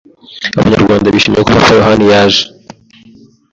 [0.59, 2.43] Abanyarwanda bishimiye ko Papa Yohani yaje